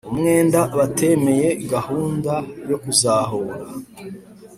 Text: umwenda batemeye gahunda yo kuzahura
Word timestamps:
umwenda 0.13 0.59
batemeye 0.77 1.49
gahunda 1.73 2.33
yo 2.69 2.77
kuzahura 2.83 3.57